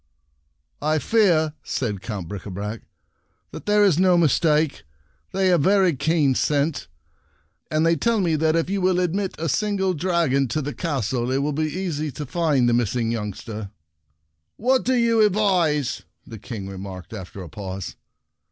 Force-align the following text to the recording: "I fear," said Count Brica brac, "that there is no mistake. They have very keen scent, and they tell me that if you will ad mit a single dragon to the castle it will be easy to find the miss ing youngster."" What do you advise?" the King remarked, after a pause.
"I 0.81 0.97
fear," 0.97 1.53
said 1.63 2.01
Count 2.01 2.27
Brica 2.27 2.49
brac, 2.49 2.81
"that 3.51 3.67
there 3.67 3.83
is 3.85 3.99
no 3.99 4.17
mistake. 4.17 4.81
They 5.31 5.49
have 5.49 5.61
very 5.61 5.95
keen 5.95 6.33
scent, 6.33 6.87
and 7.69 7.85
they 7.85 7.95
tell 7.95 8.19
me 8.19 8.35
that 8.35 8.55
if 8.55 8.67
you 8.67 8.81
will 8.81 8.99
ad 8.99 9.13
mit 9.13 9.35
a 9.37 9.47
single 9.47 9.93
dragon 9.93 10.47
to 10.47 10.61
the 10.63 10.73
castle 10.73 11.29
it 11.29 11.43
will 11.43 11.53
be 11.53 11.71
easy 11.71 12.09
to 12.13 12.25
find 12.25 12.67
the 12.67 12.73
miss 12.73 12.95
ing 12.95 13.11
youngster."" 13.11 13.69
What 14.65 14.83
do 14.85 14.95
you 14.95 15.21
advise?" 15.23 16.01
the 16.25 16.39
King 16.39 16.67
remarked, 16.67 17.13
after 17.13 17.43
a 17.43 17.47
pause. 17.47 17.95